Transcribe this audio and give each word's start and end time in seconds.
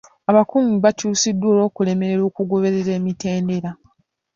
Abakungu 0.29 0.75
baakyusiddwa 0.83 1.45
olw'okulemererwa 1.51 2.25
okugoberera 2.29 2.91
emitendera. 2.99 3.71